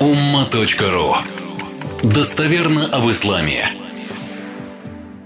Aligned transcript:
umma.ru 0.00 1.14
Достоверно 2.02 2.86
об 2.92 3.10
исламе. 3.10 3.64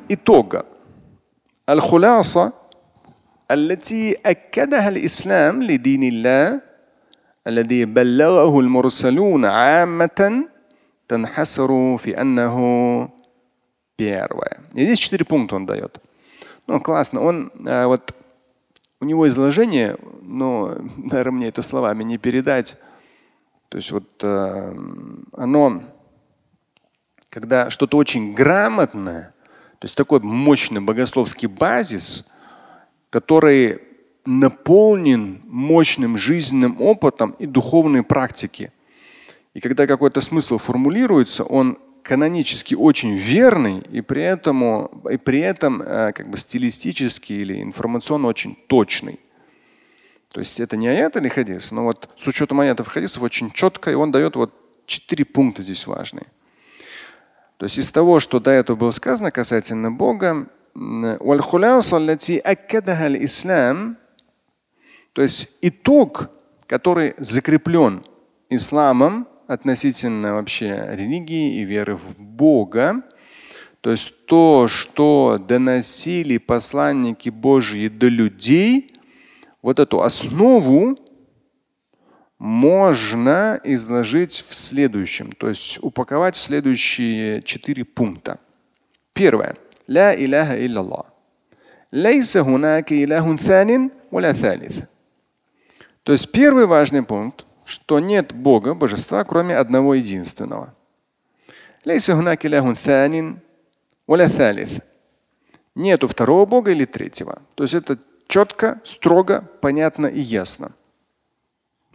итога. 0.08 0.64
الخلاصة 1.68 2.52
التي 3.50 4.16
أكدها 4.26 4.88
الإسلام 4.88 5.62
لدين 5.62 6.02
الله 6.02 6.60
الذي 7.46 7.84
بلغه 7.84 8.60
المرسلون 8.60 9.44
عامة 9.44 10.48
تنحصر 11.08 11.96
في 11.96 12.20
أنه 12.20 13.08
первое. 13.96 14.60
И 14.74 14.84
здесь 14.84 14.98
четыре 14.98 15.24
пункта 15.24 15.56
он 15.56 15.66
дает. 15.66 16.00
Ну, 16.66 16.80
классно. 16.80 17.20
Он 17.20 17.52
а, 17.66 17.86
вот 17.86 18.14
у 19.00 19.04
него 19.04 19.28
изложение, 19.28 19.96
но, 20.22 20.76
наверное, 20.96 21.32
мне 21.32 21.48
это 21.48 21.62
словами 21.62 22.02
не 22.02 22.18
передать. 22.18 22.76
То 23.69 23.77
есть 23.77 23.91
вот 23.91 24.23
э, 24.23 24.73
оно, 25.33 25.83
когда 27.29 27.69
что-то 27.69 27.97
очень 27.97 28.33
грамотное, 28.33 29.33
то 29.79 29.85
есть 29.85 29.95
такой 29.95 30.19
мощный 30.19 30.81
богословский 30.81 31.47
базис, 31.47 32.25
который 33.11 33.81
наполнен 34.25 35.41
мощным 35.45 36.17
жизненным 36.17 36.81
опытом 36.81 37.35
и 37.39 37.45
духовной 37.45 38.03
практики. 38.03 38.71
И 39.53 39.59
когда 39.59 39.87
какой-то 39.87 40.21
смысл 40.21 40.57
формулируется, 40.57 41.43
он 41.43 41.77
канонически 42.03 42.75
очень 42.75 43.15
верный 43.17 43.79
и 43.91 44.01
при 44.01 44.23
этом, 44.23 44.85
и 45.07 45.17
при 45.17 45.39
этом 45.39 45.81
э, 45.81 46.11
как 46.13 46.29
бы 46.29 46.37
стилистически 46.37 47.33
или 47.33 47.61
информационно 47.61 48.27
очень 48.27 48.57
точный. 48.67 49.19
То 50.31 50.39
есть 50.39 50.59
это 50.59 50.77
не 50.77 50.87
аят 50.87 51.15
или 51.15 51.27
хадис, 51.27 51.71
но 51.71 51.83
вот 51.83 52.09
с 52.15 52.27
учетом 52.27 52.59
аятов 52.59 52.87
хадисов 52.87 53.23
очень 53.23 53.51
четко, 53.51 53.91
и 53.91 53.95
он 53.95 54.11
дает 54.11 54.35
вот 54.35 54.53
четыре 54.85 55.25
пункта 55.25 55.63
здесь 55.63 55.87
важные. 55.87 56.27
То 57.57 57.65
есть 57.65 57.77
из 57.77 57.91
того, 57.91 58.19
что 58.19 58.39
до 58.39 58.51
этого 58.51 58.77
было 58.77 58.91
сказано 58.91 59.31
касательно 59.31 59.91
Бога, 59.91 60.47
то 65.13 65.21
есть 65.21 65.49
итог, 65.61 66.29
который 66.67 67.15
закреплен 67.17 68.05
исламом 68.49 69.27
относительно 69.47 70.35
вообще 70.35 70.89
религии 70.91 71.59
и 71.59 71.63
веры 71.63 71.95
в 71.95 72.17
Бога, 72.19 73.03
то 73.81 73.91
есть 73.91 74.25
то, 74.25 74.67
что 74.67 75.43
доносили 75.45 76.37
посланники 76.37 77.29
Божьи 77.29 77.87
до 77.87 78.07
людей, 78.07 78.98
вот 79.62 79.78
эту 79.78 80.02
основу 80.02 80.98
можно 82.38 83.58
изложить 83.64 84.44
в 84.48 84.54
следующем, 84.54 85.32
то 85.32 85.48
есть 85.48 85.78
упаковать 85.82 86.36
в 86.36 86.40
следующие 86.40 87.42
четыре 87.42 87.84
пункта. 87.84 88.38
Первое. 89.14 89.56
لا 89.88 90.14
إله 90.14 90.66
إلا 90.66 90.80
الله. 90.80 91.04
ليس 91.92 92.36
هناك 92.36 92.92
إله 92.92 93.36
ثان 93.36 93.90
ولا 94.10 94.32
ثالث. 94.32 94.82
То 96.02 96.12
есть 96.12 96.32
первый 96.32 96.66
важный 96.66 97.02
пункт, 97.02 97.46
что 97.64 97.98
нет 98.00 98.34
Бога, 98.34 98.74
божества, 98.74 99.24
кроме 99.24 99.56
одного 99.56 99.94
единственного. 99.94 100.74
ليس 101.84 102.10
هناك 102.10 102.46
إله 102.46 102.74
ثان 102.74 103.38
ولا 104.06 104.28
ثالث. 104.28 104.80
Нету 105.74 106.08
второго 106.08 106.46
Бога 106.46 106.72
или 106.72 106.84
третьего. 106.84 107.40
То 107.54 107.64
есть 107.64 107.74
это 107.74 107.98
четко, 108.29 108.79
строго, 108.85 109.43
понятно 109.59 110.07
и 110.07 110.21
ясно. 110.21 110.71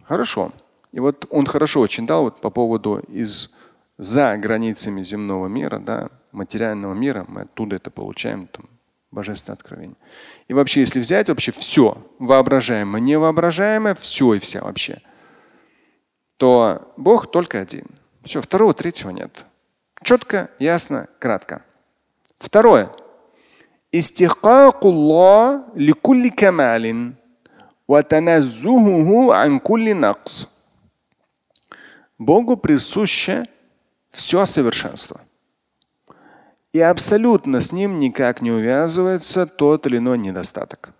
Хорошо. 0.03 0.51
И 0.91 0.99
вот 0.99 1.25
он 1.31 1.47
хорошо 1.47 1.79
очень 1.79 2.05
дал 2.05 2.25
вот 2.25 2.41
по 2.41 2.51
поводу 2.51 2.99
из 3.07 3.55
за 3.97 4.37
границами 4.37 5.01
земного 5.01 5.47
мира, 5.47 5.79
да, 5.79 6.09
материального 6.31 6.93
мира, 6.93 7.25
мы 7.27 7.41
оттуда 7.41 7.77
это 7.77 7.89
получаем, 7.89 8.47
там, 8.47 8.69
божественное 9.09 9.55
откровение. 9.55 9.97
И 10.49 10.53
вообще, 10.53 10.81
если 10.81 10.99
взять 10.99 11.29
вообще 11.29 11.51
все, 11.53 11.97
воображаемое, 12.19 13.01
невоображаемое, 13.01 13.95
все 13.95 14.33
и 14.33 14.39
вся 14.39 14.61
вообще, 14.61 15.01
то 16.37 16.93
Бог 16.97 17.31
только 17.31 17.59
один. 17.59 17.87
Все, 18.23 18.41
второго, 18.41 18.73
третьего 18.73 19.11
нет. 19.11 19.45
Четко, 20.03 20.49
ясно, 20.59 21.07
кратко. 21.19 21.63
Второе. 22.37 22.91
استحقاق 23.94 24.86
الله 24.86 25.64
لكل 25.76 26.28
كمال 26.28 27.12
وتنزهه 27.88 29.34
عن 29.34 29.58
كل 29.58 29.96
نقص. 29.96 30.48
Богу 32.18 32.56
присуще 32.56 33.44
все 34.10 34.44
совершенство. 34.44 35.22
И 36.72 36.78
абсолютно 36.78 37.60
с 37.60 37.72
ним 37.72 37.98
никак 37.98 38.42
не 38.42 38.52
увязывается 38.52 39.46
тот 39.46 39.86
или 39.86 39.96
иной 39.96 40.18
недостаток. 40.18 40.92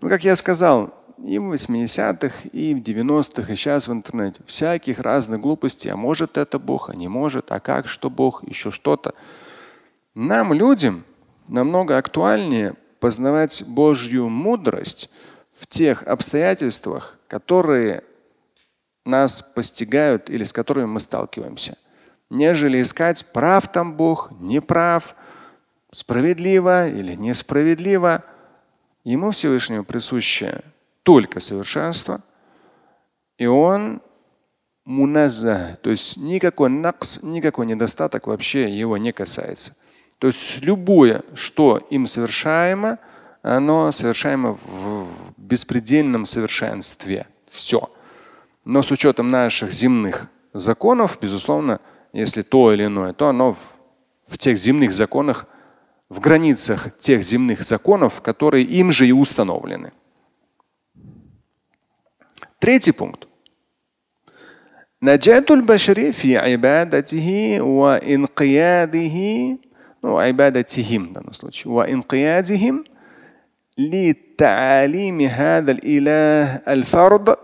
Ну, 0.00 0.08
как 0.08 0.24
я 0.24 0.36
сказал, 0.36 0.94
и 1.24 1.38
в 1.38 1.52
80-х, 1.52 2.48
и 2.52 2.74
в 2.74 2.78
90-х, 2.78 3.52
и 3.52 3.56
сейчас 3.56 3.88
в 3.88 3.92
интернете 3.92 4.40
всяких 4.46 4.98
разных 4.98 5.40
глупостей. 5.40 5.88
А 5.88 5.96
может 5.96 6.36
это 6.36 6.58
Бог, 6.58 6.90
а 6.90 6.94
не 6.94 7.08
может, 7.08 7.50
а 7.50 7.60
как, 7.60 7.88
что 7.88 8.10
Бог, 8.10 8.46
еще 8.46 8.70
что-то. 8.70 9.14
Нам, 10.14 10.52
людям, 10.52 11.04
намного 11.47 11.97
актуальнее 11.97 12.75
познавать 12.99 13.63
Божью 13.67 14.29
мудрость 14.29 15.09
в 15.51 15.67
тех 15.67 16.03
обстоятельствах, 16.03 17.17
которые 17.27 18.03
нас 19.05 19.41
постигают 19.41 20.29
или 20.29 20.43
с 20.43 20.53
которыми 20.53 20.85
мы 20.85 20.99
сталкиваемся, 20.99 21.77
нежели 22.29 22.81
искать, 22.81 23.25
прав 23.33 23.71
там 23.71 23.95
Бог, 23.95 24.31
не 24.39 24.61
прав, 24.61 25.15
справедливо 25.91 26.89
или 26.89 27.15
несправедливо. 27.15 28.23
Ему 29.03 29.31
Всевышнему 29.31 29.85
присуще 29.85 30.63
только 31.03 31.39
совершенство, 31.39 32.21
и 33.37 33.45
он 33.45 34.01
муназза, 34.83 35.77
то 35.81 35.89
есть 35.89 36.17
никакой 36.17 36.69
накс, 36.69 37.23
никакой 37.23 37.65
недостаток 37.65 38.27
вообще 38.27 38.69
его 38.69 38.97
не 38.97 39.11
касается. 39.11 39.75
То 40.18 40.28
есть 40.28 40.62
любое, 40.62 41.22
что 41.34 41.78
им 41.90 42.06
совершаемо, 42.06 42.98
оно 43.42 43.90
совершаемо 43.90 44.52
в 44.52 45.32
беспредельном 45.36 46.26
совершенстве. 46.26 47.26
Все. 47.50 47.90
Но 48.64 48.82
с 48.82 48.90
учетом 48.90 49.30
наших 49.30 49.72
земных 49.72 50.28
законов, 50.52 51.18
безусловно, 51.20 51.80
если 52.12 52.42
то 52.42 52.72
или 52.72 52.84
иное, 52.86 53.12
то 53.12 53.28
оно 53.28 53.54
в, 53.54 53.58
в 54.28 54.38
тех 54.38 54.58
земных 54.58 54.92
законах, 54.92 55.46
в 56.08 56.20
границах 56.20 56.96
тех 56.98 57.22
земных 57.22 57.62
законов, 57.62 58.20
которые 58.20 58.64
им 58.64 58.92
же 58.92 59.06
и 59.08 59.12
установлены. 59.12 59.92
Третий 62.60 62.92
пункт. 62.92 63.26
نجاة 65.02 65.46
البشر 65.50 66.12
في 66.12 66.36
عبادته 66.36 67.58
وانقياده 67.60 69.18
وعبادتهم 70.02 71.08
в 71.08 71.12
данном 71.12 71.32
случае 71.32 71.66
وانقيادهم 71.66 72.84
لتعاليم 73.78 75.20
هذا 75.20 75.72
الإله 75.72 76.62
الفرد 76.68 77.36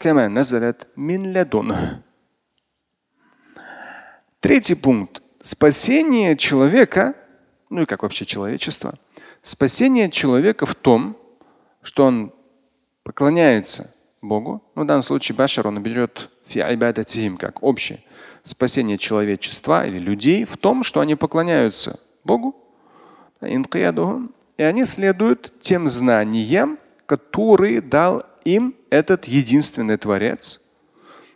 كما 0.00 0.28
نزلت 0.28 0.86
من 0.96 1.32
لدنه. 1.32 2.02
Третий 4.40 4.74
пункт. 4.74 5.22
Спасение 5.42 6.36
человека, 6.36 7.14
ну 7.70 7.82
и 7.82 7.86
как 7.86 8.02
вообще 8.02 8.24
человечество, 8.24 8.94
спасение 9.42 10.10
человека 10.10 10.66
в 10.66 10.74
том, 10.74 11.16
что 11.82 12.04
он 12.04 12.32
поклоняется 13.02 13.92
Богу. 14.20 14.62
Ну, 14.74 14.84
в 14.84 14.86
данном 14.86 15.02
случае 15.02 15.36
Башар 15.36 15.66
он 15.66 15.82
берет 15.82 16.30
как 17.38 17.62
общее 17.62 18.02
спасение 18.43 18.97
человечества 18.97 19.85
или 19.87 19.97
людей 19.97 20.45
в 20.45 20.57
том, 20.57 20.83
что 20.83 20.99
они 20.99 21.15
поклоняются 21.15 21.99
Богу, 22.23 22.55
и 23.41 24.63
они 24.63 24.85
следуют 24.85 25.53
тем 25.59 25.89
знаниям, 25.89 26.77
которые 27.05 27.81
дал 27.81 28.23
им 28.45 28.75
этот 28.89 29.25
единственный 29.25 29.97
Творец, 29.97 30.61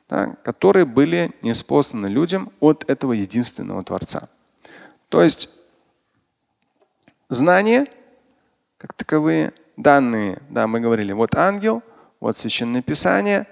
да, 0.10 0.36
которые 0.44 0.86
были 0.86 1.32
неспосланы 1.42 2.08
людям 2.08 2.52
от 2.60 2.90
этого 2.90 3.14
единственного 3.14 3.84
Творца. 3.84 4.30
То 5.10 5.22
есть 5.22 5.50
знания, 7.30 7.88
как 8.78 8.94
таковые, 8.94 9.54
данные, 9.76 10.42
да, 10.50 10.68
мы 10.68 10.80
говорили, 10.80 11.12
вот 11.14 11.36
ангел, 11.36 11.84
вот 12.20 12.38
священное 12.38 12.82
писание, 12.82 13.48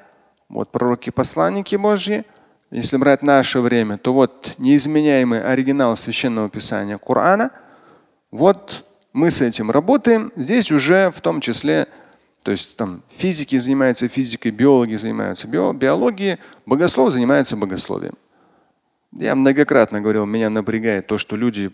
вот 0.50 0.72
пророки-посланники 0.72 1.76
Божьи– 1.78 2.26
если 2.76 2.98
брать 2.98 3.22
наше 3.22 3.62
время, 3.62 3.98
то 3.98 4.14
вот 4.14 4.54
неизменяемый 4.58 5.42
оригинал 5.42 5.96
священного 5.96 6.50
писания 6.50 6.98
Корана, 6.98 7.52
вот 8.32 8.84
мы 9.14 9.32
с 9.32 9.40
этим 9.40 9.72
работаем. 9.72 10.34
Здесь 10.36 10.72
уже 10.74 11.10
в 11.16 11.22
том 11.22 11.40
числе 11.40 11.88
То 12.44 12.52
есть 12.52 12.76
там 12.76 13.02
физики 13.10 13.58
занимаются 13.58 14.10
физикой, 14.10 14.52
биологи 14.52 14.96
занимаются 14.96 15.48
био, 15.48 15.72
биологией, 15.72 16.38
богослов 16.66 17.14
занимается 17.14 17.56
богословием. 17.56 18.16
Я 19.14 19.36
многократно 19.36 20.02
говорил, 20.02 20.26
меня 20.26 20.50
напрягает 20.50 21.08
то, 21.08 21.18
что 21.18 21.38
люди 21.38 21.72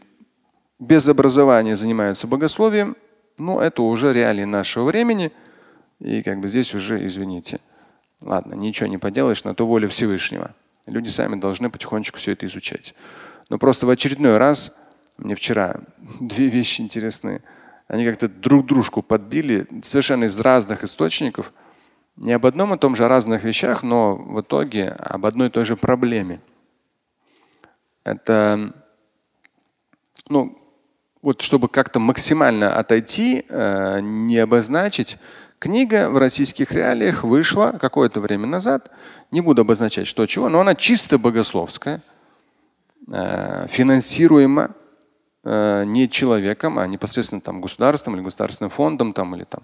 без 0.78 1.10
образования 1.10 1.76
занимаются 1.76 2.28
богословием. 2.28 2.96
Ну, 3.40 3.60
это 3.60 3.82
уже 3.82 4.14
реалии 4.14 4.44
нашего 4.44 4.86
времени. 4.86 5.32
И 6.00 6.22
как 6.22 6.40
бы 6.40 6.48
здесь 6.48 6.76
уже, 6.76 7.04
извините, 7.06 7.60
ладно, 8.22 8.54
ничего 8.54 8.88
не 8.88 9.00
поделаешь, 9.00 9.44
на 9.44 9.56
то 9.56 9.66
воля 9.66 9.88
Всевышнего. 9.88 10.54
Люди 10.86 11.10
сами 11.10 11.40
должны 11.40 11.70
потихонечку 11.70 12.18
все 12.18 12.32
это 12.32 12.46
изучать. 12.46 12.96
Но 13.50 13.58
просто 13.58 13.86
в 13.86 13.90
очередной 13.90 14.38
раз, 14.38 14.76
мне 15.18 15.36
вчера 15.36 15.82
две 16.20 16.48
вещи 16.48 16.82
интересные, 16.82 17.44
они 17.88 18.06
как-то 18.06 18.28
друг 18.28 18.66
дружку 18.66 19.02
подбили 19.02 19.68
совершенно 19.84 20.26
из 20.26 20.40
разных 20.40 20.84
источников. 20.84 21.54
Не 22.16 22.34
об 22.34 22.46
одном 22.46 22.74
и 22.74 22.78
том 22.78 22.96
же, 22.96 23.06
о 23.06 23.10
разных 23.10 23.44
вещах, 23.44 23.84
но 23.84 24.16
в 24.16 24.42
итоге 24.42 24.90
об 24.90 25.26
одной 25.26 25.48
и 25.48 25.52
той 25.52 25.66
же 25.66 25.76
проблеме. 25.76 26.42
Это, 28.04 28.74
ну, 30.30 30.58
вот 31.22 31.42
чтобы 31.42 31.68
как-то 31.68 32.00
максимально 32.00 32.76
отойти, 32.76 33.46
э, 33.48 34.00
не 34.02 34.38
обозначить, 34.38 35.18
книга 35.62 36.10
в 36.10 36.18
российских 36.18 36.72
реалиях 36.72 37.24
вышла 37.24 37.78
какое-то 37.80 38.20
время 38.20 38.48
назад. 38.48 38.90
Не 39.30 39.42
буду 39.42 39.62
обозначать 39.62 40.08
что 40.08 40.26
чего, 40.26 40.50
но 40.50 40.60
она 40.60 40.74
чисто 40.74 41.20
богословская, 41.20 42.02
э, 43.08 43.68
финансируема 43.70 44.72
э, 45.44 45.84
не 45.86 46.10
человеком, 46.10 46.80
а 46.80 46.88
непосредственно 46.88 47.42
там 47.42 47.62
государством 47.62 48.16
или 48.16 48.24
государственным 48.24 48.72
фондом 48.72 49.14
там 49.14 49.36
или 49.36 49.44
там. 49.44 49.62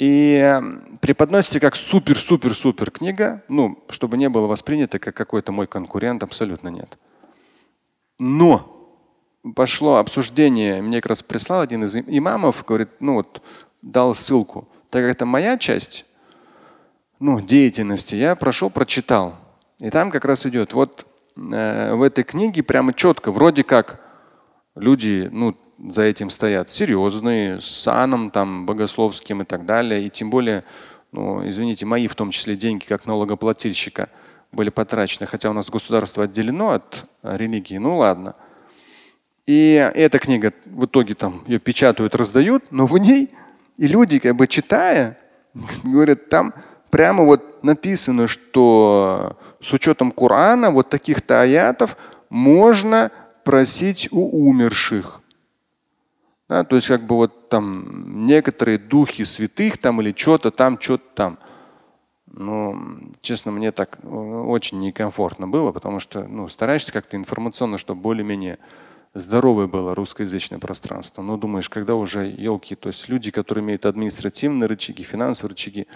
И 0.00 0.60
преподносится 1.00 1.60
как 1.60 1.76
супер-супер-супер 1.76 2.90
книга, 2.90 3.44
ну, 3.48 3.78
чтобы 3.88 4.18
не 4.18 4.28
было 4.28 4.48
воспринято 4.48 4.98
как 4.98 5.14
какой-то 5.14 5.52
мой 5.52 5.68
конкурент, 5.68 6.24
абсолютно 6.24 6.68
нет. 6.68 6.98
Но 8.18 8.76
пошло 9.54 9.96
обсуждение, 9.96 10.82
мне 10.82 11.00
как 11.00 11.10
раз 11.10 11.22
прислал 11.22 11.60
один 11.60 11.84
из 11.84 11.96
имамов, 11.96 12.64
говорит, 12.66 12.88
ну 12.98 13.14
вот 13.14 13.42
дал 13.86 14.14
ссылку. 14.14 14.68
Так 14.90 15.02
как 15.02 15.12
это 15.12 15.26
моя 15.26 15.56
часть 15.58 16.06
ну, 17.18 17.40
деятельности, 17.40 18.14
я 18.14 18.34
прошел, 18.34 18.68
прочитал. 18.68 19.36
И 19.78 19.90
там 19.90 20.10
как 20.10 20.24
раз 20.24 20.44
идет. 20.46 20.74
Вот 20.74 21.06
э, 21.36 21.94
в 21.94 22.02
этой 22.02 22.24
книге 22.24 22.62
прямо 22.62 22.92
четко, 22.92 23.32
вроде 23.32 23.62
как 23.62 24.00
люди 24.74 25.28
ну, 25.32 25.56
за 25.90 26.02
этим 26.02 26.30
стоят 26.30 26.70
серьезные, 26.70 27.60
с 27.60 27.66
саном 27.66 28.30
там, 28.30 28.66
богословским 28.66 29.42
и 29.42 29.44
так 29.44 29.64
далее. 29.64 30.06
И 30.06 30.10
тем 30.10 30.30
более, 30.30 30.64
ну, 31.12 31.48
извините, 31.48 31.86
мои 31.86 32.08
в 32.08 32.14
том 32.14 32.30
числе 32.30 32.56
деньги 32.56 32.84
как 32.84 33.06
налогоплательщика 33.06 34.08
были 34.52 34.70
потрачены, 34.70 35.26
хотя 35.26 35.50
у 35.50 35.52
нас 35.52 35.70
государство 35.70 36.24
отделено 36.24 36.70
от 36.70 37.04
религии. 37.22 37.76
Ну 37.76 37.98
ладно. 37.98 38.34
И 39.46 39.74
эта 39.94 40.18
книга 40.18 40.52
в 40.64 40.86
итоге 40.86 41.14
там 41.14 41.44
ее 41.46 41.60
печатают, 41.60 42.14
раздают, 42.14 42.64
но 42.70 42.86
в 42.86 42.98
ней 42.98 43.30
и 43.76 43.86
люди, 43.86 44.18
как 44.18 44.36
бы 44.36 44.46
читая, 44.46 45.18
говорят, 45.82 46.28
там 46.28 46.54
прямо 46.90 47.24
вот 47.24 47.62
написано, 47.62 48.26
что 48.28 49.38
с 49.60 49.72
учетом 49.72 50.10
Корана, 50.10 50.70
вот 50.70 50.88
таких-то 50.88 51.40
аятов 51.42 51.96
можно 52.30 53.10
просить 53.44 54.08
у 54.10 54.48
умерших. 54.48 55.20
Да, 56.48 56.62
то 56.62 56.76
есть 56.76 56.88
как 56.88 57.02
бы 57.02 57.16
вот 57.16 57.48
там 57.48 58.24
некоторые 58.26 58.78
духи 58.78 59.24
святых 59.24 59.78
там 59.78 60.00
или 60.00 60.14
что-то 60.16 60.50
там, 60.50 60.80
что-то 60.80 61.04
там. 61.14 61.38
Ну, 62.26 62.98
честно, 63.20 63.50
мне 63.50 63.72
так 63.72 63.98
очень 64.04 64.78
некомфортно 64.78 65.48
было, 65.48 65.72
потому 65.72 66.00
что 66.00 66.24
ну, 66.26 66.48
стараешься 66.48 66.92
как-то 66.92 67.16
информационно, 67.16 67.78
чтобы 67.78 68.00
более-менее 68.00 68.58
здоровое 69.18 69.66
было 69.66 69.94
русскоязычное 69.94 70.58
пространство. 70.58 71.22
Но 71.22 71.36
думаешь, 71.36 71.68
когда 71.68 71.94
уже 71.94 72.26
елки, 72.26 72.74
то 72.74 72.88
есть 72.88 73.08
люди, 73.08 73.30
которые 73.30 73.64
имеют 73.64 73.86
административные 73.86 74.68
рычаги, 74.68 75.02
финансовые 75.02 75.50
рычаги, 75.50 75.86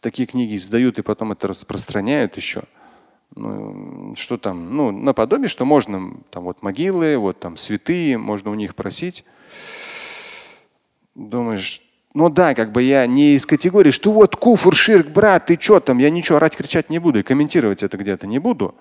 такие 0.00 0.26
книги 0.26 0.56
издают 0.56 0.98
и 0.98 1.02
потом 1.02 1.32
это 1.32 1.48
распространяют 1.48 2.36
еще. 2.36 2.64
Ну, 3.34 4.14
что 4.16 4.36
там, 4.36 4.76
ну, 4.76 4.90
наподобие, 4.90 5.48
что 5.48 5.64
можно 5.64 6.18
там 6.30 6.44
вот 6.44 6.62
могилы, 6.62 7.16
вот 7.16 7.40
там 7.40 7.56
святые, 7.56 8.18
можно 8.18 8.50
у 8.50 8.54
них 8.54 8.74
просить. 8.74 9.24
Думаешь, 11.14 11.80
ну 12.14 12.28
да, 12.28 12.54
как 12.54 12.72
бы 12.72 12.82
я 12.82 13.06
не 13.06 13.36
из 13.36 13.46
категории, 13.46 13.90
что 13.90 14.12
вот 14.12 14.36
куфр, 14.36 14.74
ширк, 14.74 15.08
брат, 15.08 15.46
ты 15.46 15.58
что 15.58 15.80
там, 15.80 15.98
я 15.98 16.10
ничего 16.10 16.36
орать, 16.36 16.56
кричать 16.56 16.90
не 16.90 16.98
буду 16.98 17.20
и 17.20 17.22
комментировать 17.22 17.82
это 17.82 17.96
где-то 17.96 18.26
не 18.26 18.38
буду. 18.38 18.74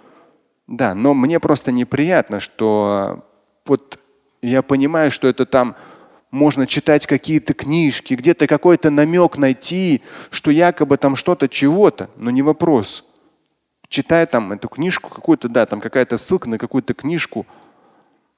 Да, 0.67 0.93
но 0.93 1.13
мне 1.13 1.39
просто 1.39 1.71
неприятно, 1.71 2.39
что 2.39 3.25
вот 3.65 3.99
я 4.41 4.61
понимаю, 4.61 5.11
что 5.11 5.27
это 5.27 5.45
там 5.45 5.75
можно 6.31 6.65
читать 6.65 7.05
какие-то 7.05 7.53
книжки, 7.53 8.13
где-то 8.13 8.47
какой-то 8.47 8.89
намек 8.89 9.37
найти, 9.37 10.01
что 10.29 10.49
якобы 10.49 10.97
там 10.97 11.15
что-то 11.15 11.49
чего-то, 11.49 12.09
но 12.15 12.31
не 12.31 12.41
вопрос. 12.41 13.05
Читай 13.89 14.25
там 14.25 14.53
эту 14.53 14.69
книжку 14.69 15.09
какую-то, 15.09 15.49
да, 15.49 15.65
там 15.65 15.81
какая-то 15.81 16.17
ссылка 16.17 16.49
на 16.49 16.57
какую-то 16.57 16.93
книжку. 16.93 17.45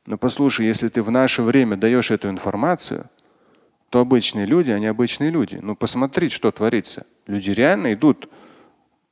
Но 0.07 0.17
послушай, 0.17 0.65
если 0.65 0.89
ты 0.89 1.03
в 1.03 1.11
наше 1.11 1.43
время 1.43 1.77
даешь 1.77 2.09
эту 2.09 2.29
информацию, 2.29 3.05
то 3.89 3.99
обычные 3.99 4.47
люди, 4.47 4.71
они 4.71 4.87
обычные 4.87 5.29
люди. 5.29 5.59
Ну 5.61 5.75
посмотри, 5.75 6.29
что 6.29 6.51
творится. 6.51 7.05
Люди 7.27 7.51
реально 7.51 7.93
идут. 7.93 8.27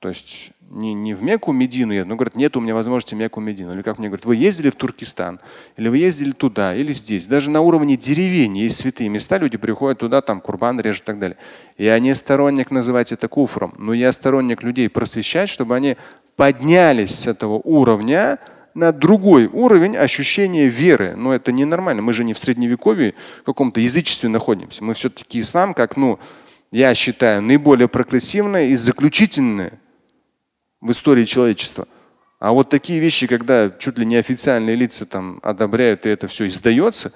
То 0.02 0.10
есть 0.10 0.52
не, 0.72 0.96
не 0.96 1.14
в 1.14 1.22
Мекку, 1.22 1.52
Медину 1.52 1.94
едут, 1.94 2.10
но 2.10 2.16
говорят, 2.16 2.36
нет 2.36 2.58
у 2.58 2.60
меня 2.60 2.74
возможности 2.74 3.14
Мекку, 3.14 3.40
Медину. 3.40 3.72
Или 3.74 3.84
как 3.84 4.00
мне 4.00 4.08
говорят, 4.08 4.26
вы 4.26 4.36
ездили 4.36 4.72
в 4.72 4.76
Туркестан, 4.76 5.40
или 5.78 5.90
вы 5.90 6.00
ездили 6.00 6.32
туда, 6.32 6.76
или 6.76 6.92
здесь. 6.92 7.28
Даже 7.28 7.52
на 7.52 7.62
уровне 7.62 7.96
деревень 7.98 8.58
есть 8.58 8.78
святые 8.78 9.10
места, 9.10 9.38
люди 9.38 9.60
приходят 9.60 10.00
туда, 10.00 10.24
там 10.24 10.42
курбан 10.42 10.82
режут 10.82 11.04
и 11.04 11.06
так 11.06 11.20
далее. 11.20 11.38
Я 11.78 12.00
не 12.00 12.16
сторонник 12.16 12.72
называть 12.72 13.12
это 13.12 13.28
куфром, 13.28 13.76
но 13.78 13.94
я 13.94 14.12
сторонник 14.12 14.64
людей 14.64 14.90
просвещать, 14.90 15.50
чтобы 15.50 15.76
они 15.76 15.98
поднялись 16.36 17.12
с 17.12 17.28
этого 17.28 17.62
уровня 17.64 18.40
на 18.74 18.92
другой 18.92 19.46
уровень 19.46 19.96
ощущения 19.96 20.68
веры. 20.68 21.14
Но 21.16 21.32
это 21.32 21.52
ненормально. 21.52 22.02
Мы 22.02 22.14
же 22.14 22.24
не 22.24 22.34
в 22.34 22.40
средневековье 22.40 23.14
в 23.42 23.44
каком-то 23.44 23.80
язычестве 23.80 24.30
находимся. 24.30 24.84
Мы 24.84 24.96
все-таки 24.96 25.42
ислам, 25.42 25.76
как, 25.76 25.96
ну, 25.96 26.18
я 26.72 26.96
считаю, 26.96 27.44
наиболее 27.44 27.88
прогрессивное 27.88 28.66
и 28.66 28.76
заключительное 28.76 29.74
в 30.82 30.92
истории 30.92 31.26
человечества. 31.26 31.88
А 32.40 32.52
вот 32.52 32.70
такие 32.70 33.00
вещи, 33.00 33.28
когда 33.28 33.70
чуть 33.70 34.00
ли 34.00 34.06
не 34.06 34.16
официальные 34.16 34.76
лица 34.76 35.06
там 35.06 35.40
одобряют, 35.44 36.06
и 36.06 36.10
это 36.10 36.28
все 36.28 36.48
издается 36.48 37.14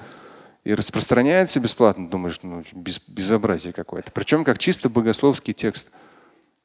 и 0.64 0.74
распространяется 0.74 1.60
бесплатно, 1.60 2.08
думаешь, 2.08 2.40
ну, 2.44 2.64
без, 2.74 3.00
безобразие 3.00 3.74
какое-то. 3.74 4.12
Причем 4.12 4.44
как 4.44 4.60
чисто 4.60 4.88
богословский 4.88 5.54
текст. 5.54 5.92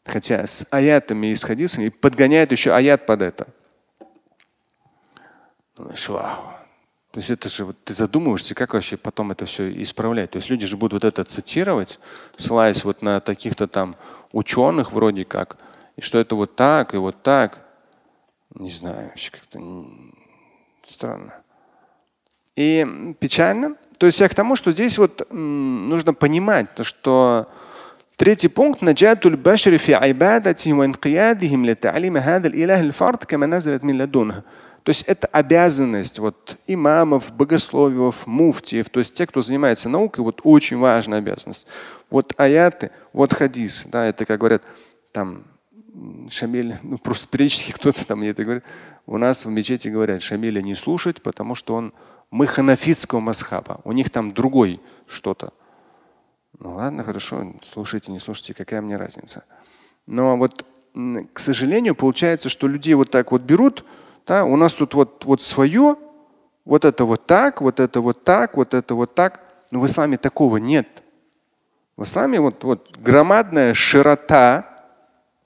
Хотя 0.04 0.46
с 0.46 0.66
аятами 0.70 1.28
и 1.28 1.36
с 1.36 1.44
хадисами 1.44 1.86
и 1.86 1.90
подгоняет 1.90 2.52
еще 2.52 2.72
аят 2.72 3.06
под 3.06 3.22
это. 3.22 3.48
Думаешь, 5.76 6.08
вау. 6.08 6.54
То 7.12 7.18
есть 7.18 7.30
это 7.30 7.48
же 7.48 7.64
вот 7.64 7.82
ты 7.84 7.92
задумываешься, 7.92 8.54
как 8.54 8.74
вообще 8.74 8.96
потом 8.96 9.32
это 9.32 9.44
все 9.44 9.70
исправлять. 9.82 10.30
То 10.30 10.36
есть 10.36 10.48
люди 10.48 10.66
же 10.66 10.76
будут 10.76 11.02
вот 11.02 11.04
это 11.04 11.24
цитировать, 11.24 11.98
ссылаясь 12.36 12.84
вот 12.84 13.02
на 13.02 13.20
таких-то 13.20 13.66
там 13.66 13.96
ученых 14.32 14.92
вроде 14.92 15.24
как– 15.24 15.56
и 16.00 16.02
что 16.02 16.18
это 16.18 16.34
вот 16.34 16.56
так 16.56 16.94
и 16.94 16.96
вот 16.96 17.22
так. 17.22 17.60
Не 18.54 18.70
знаю, 18.70 19.12
как-то 19.30 19.60
странно. 20.86 21.34
И 22.56 23.14
печально. 23.20 23.76
То 23.98 24.06
есть 24.06 24.18
я 24.18 24.28
к 24.28 24.34
тому, 24.34 24.56
что 24.56 24.72
здесь 24.72 24.96
вот 24.96 25.26
нужно 25.30 26.14
понимать, 26.14 26.74
то, 26.74 26.84
что 26.84 27.48
третий 28.16 28.48
пункт 28.48 28.82
илях 32.54 32.80
аль-фард 32.80 33.26
кама 33.26 33.46
назалат 33.46 33.82
мин 33.82 34.00
ладунха. 34.00 34.42
То 34.82 34.90
есть 34.90 35.02
это 35.02 35.26
обязанность 35.26 36.18
вот 36.18 36.56
имамов, 36.66 37.34
богословиев, 37.34 38.26
муфтиев, 38.26 38.88
то 38.88 39.00
есть 39.00 39.14
те, 39.14 39.26
кто 39.26 39.42
занимается 39.42 39.90
наукой, 39.90 40.24
вот 40.24 40.40
очень 40.44 40.78
важная 40.78 41.18
обязанность. 41.18 41.66
Вот 42.08 42.32
аяты, 42.38 42.90
вот 43.12 43.34
хадис, 43.34 43.84
да, 43.84 44.06
это 44.06 44.24
как 44.24 44.40
говорят, 44.40 44.62
там 45.12 45.44
Шамиль, 46.28 46.76
ну 46.82 46.98
просто 46.98 47.26
периодически 47.28 47.72
кто-то 47.72 48.06
там 48.06 48.20
мне 48.20 48.30
это 48.30 48.44
говорит. 48.44 48.64
У 49.06 49.18
нас 49.18 49.44
в 49.44 49.50
мечети 49.50 49.88
говорят, 49.88 50.22
Шамиля 50.22 50.62
не 50.62 50.74
слушать, 50.74 51.22
потому 51.22 51.54
что 51.54 51.74
он 51.74 51.92
мы 52.30 52.46
ханафитского 52.46 53.20
масхаба. 53.20 53.80
У 53.84 53.92
них 53.92 54.10
там 54.10 54.32
другой 54.32 54.80
что-то. 55.06 55.52
Ну 56.58 56.74
ладно, 56.74 57.04
хорошо, 57.04 57.54
слушайте, 57.64 58.12
не 58.12 58.20
слушайте, 58.20 58.54
какая 58.54 58.80
мне 58.82 58.96
разница. 58.96 59.44
Но 60.06 60.36
вот, 60.36 60.64
к 61.32 61.38
сожалению, 61.38 61.94
получается, 61.94 62.48
что 62.48 62.68
людей 62.68 62.94
вот 62.94 63.10
так 63.10 63.32
вот 63.32 63.42
берут, 63.42 63.84
да, 64.26 64.44
у 64.44 64.56
нас 64.56 64.74
тут 64.74 64.94
вот, 64.94 65.24
вот 65.24 65.42
свое, 65.42 65.96
вот 66.64 66.84
это 66.84 67.04
вот 67.04 67.26
так, 67.26 67.60
вот 67.60 67.80
это 67.80 68.00
вот 68.00 68.24
так, 68.24 68.56
вот 68.56 68.74
это 68.74 68.94
вот 68.94 69.14
так. 69.14 69.40
Но 69.70 69.80
в 69.80 69.86
исламе 69.86 70.18
такого 70.18 70.58
нет. 70.58 70.86
В 71.96 72.02
исламе 72.04 72.40
вот, 72.40 72.62
вот 72.64 72.96
громадная 72.98 73.74
широта, 73.74 74.69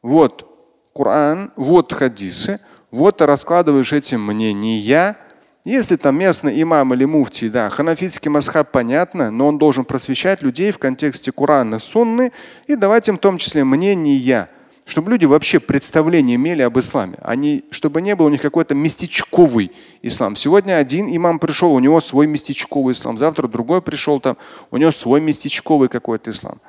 вот 0.05 0.47
Коран, 0.95 1.51
вот 1.57 1.93
хадисы, 1.93 2.61
вот 2.91 3.17
ты 3.17 3.27
раскладываешь 3.27 3.93
эти 3.93 4.15
мнения. 4.15 5.17
Если 5.65 5.97
там 5.97 6.19
местный 6.19 6.61
имам 6.63 6.93
или 6.93 7.07
муфти, 7.07 7.49
да, 7.49 7.71
ханафитский 7.71 8.31
масхаб 8.31 8.71
понятно, 8.71 9.31
но 9.31 9.49
он 9.49 9.57
должен 9.57 9.87
просвещать 9.87 10.43
людей 10.43 10.73
в 10.73 10.79
контексте 10.79 11.33
Корана, 11.33 11.79
Сунны 11.79 12.33
и 12.67 12.77
давать 12.77 13.09
им 13.09 13.17
в 13.17 13.21
том 13.21 13.39
числе 13.39 13.65
мнения 13.65 14.49
чтобы 14.87 15.11
люди 15.11 15.25
вообще 15.25 15.61
представление 15.61 16.37
имели 16.37 16.61
об 16.61 16.79
исламе, 16.79 17.17
они, 17.23 17.65
чтобы 17.71 18.03
не 18.03 18.15
был 18.15 18.27
у 18.27 18.29
них 18.29 18.43
какой-то 18.43 18.75
местечковый 18.75 19.73
ислам. 20.03 20.37
Сегодня 20.37 20.75
один 20.75 21.07
имам 21.07 21.39
пришел, 21.39 21.73
у 21.73 21.79
него 21.79 22.01
свой 22.01 22.27
местечковый 22.27 22.93
ислам, 22.93 23.17
завтра 23.17 23.49
другой 23.49 23.81
пришел, 23.81 24.21
там, 24.21 24.37
у 24.71 24.77
него 24.77 24.93
свой 24.93 25.23
местечковый 25.23 25.89
какой-то 25.89 26.33
ислам. 26.33 26.61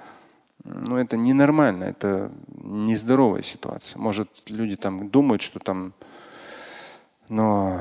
Ну, 0.65 0.97
это 0.97 1.15
ненормально, 1.15 1.85
это 1.85 2.31
нездоровая 2.47 3.43
ситуация. 3.43 3.99
Может, 3.99 4.29
люди 4.47 4.75
там 4.75 5.09
думают, 5.09 5.41
что 5.41 5.59
там... 5.59 5.93
Но 7.29 7.79